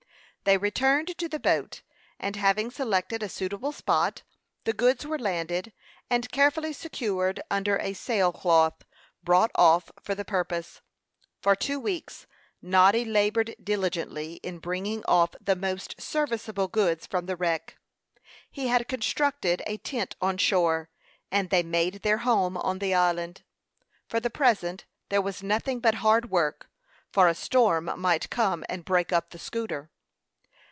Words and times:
They 0.43 0.57
returned 0.57 1.15
to 1.19 1.29
the 1.29 1.39
boat, 1.39 1.83
and 2.19 2.35
having 2.35 2.71
selected 2.71 3.21
a 3.21 3.29
suitable 3.29 3.71
spot, 3.71 4.23
the 4.63 4.73
goods 4.73 5.05
were 5.05 5.19
landed, 5.19 5.71
and 6.09 6.31
carefully 6.31 6.73
secured 6.73 7.39
under 7.51 7.77
a 7.77 7.93
sail 7.93 8.33
cloth 8.33 8.83
brought 9.23 9.51
off 9.53 9.91
for 10.01 10.15
the 10.15 10.25
purpose. 10.25 10.81
For 11.43 11.55
two 11.55 11.79
weeks 11.79 12.25
Noddy 12.59 13.05
labored 13.05 13.55
diligently 13.63 14.39
in 14.41 14.57
bringing 14.57 15.05
off 15.05 15.35
the 15.39 15.55
most 15.55 16.01
serviceable 16.01 16.67
goods 16.67 17.05
from 17.05 17.27
the 17.27 17.35
wreck. 17.35 17.77
He 18.49 18.67
had 18.67 18.87
constructed 18.87 19.61
a 19.67 19.77
tent 19.77 20.15
on 20.19 20.39
shore, 20.39 20.89
and 21.31 21.51
they 21.51 21.61
made 21.61 22.01
their 22.01 22.17
home 22.25 22.57
on 22.57 22.79
the 22.79 22.95
island. 22.95 23.43
For 24.07 24.19
the 24.19 24.31
present 24.31 24.85
there 25.09 25.21
was 25.21 25.43
nothing 25.43 25.79
but 25.79 25.93
hard 26.01 26.31
work, 26.31 26.67
for 27.13 27.27
a 27.27 27.35
storm 27.35 27.91
might 27.95 28.31
come 28.31 28.65
and 28.67 28.83
break 28.83 29.13
up 29.13 29.29
the 29.29 29.37
schooner. 29.39 29.91